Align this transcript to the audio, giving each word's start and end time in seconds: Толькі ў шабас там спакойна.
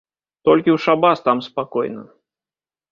Толькі 0.47 0.73
ў 0.75 0.83
шабас 0.87 1.17
там 1.29 1.37
спакойна. 1.51 2.03